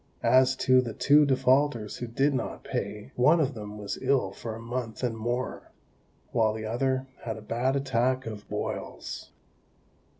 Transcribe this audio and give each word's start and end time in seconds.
As 0.23 0.55
to 0.55 0.81
the 0.81 0.95
two 0.95 1.27
defaulters 1.27 1.97
who 1.97 2.07
did 2.07 2.33
not 2.33 2.63
pay, 2.63 3.11
one 3.15 3.39
of 3.39 3.53
them 3.53 3.77
was 3.77 3.99
ill 4.01 4.31
for 4.31 4.55
a 4.55 4.59
month 4.59 5.03
and 5.03 5.15
more; 5.15 5.69
while 6.31 6.53
the 6.55 6.65
other 6.65 7.05
had 7.23 7.37
a 7.37 7.41
bad 7.43 7.75
attack 7.75 8.25
of 8.25 8.49
boils. 8.49 9.29